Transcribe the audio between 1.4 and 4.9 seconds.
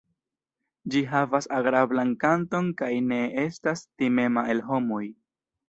agrablan kanton kaj ne estas timema el